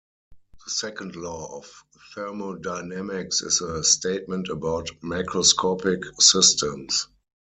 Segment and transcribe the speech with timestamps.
[0.65, 1.71] The second law of
[2.15, 7.07] thermodynamics is a statement about macroscopic systems.